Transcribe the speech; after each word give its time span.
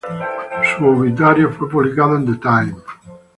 Su 0.75 0.87
obituario 0.87 1.51
fue 1.51 1.69
publicado 1.69 2.15
en 2.17 2.25
"The 2.25 2.39
Times". 2.41 2.83